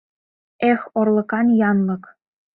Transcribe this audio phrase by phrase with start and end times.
[0.69, 2.03] Эх, орлыкан янлык!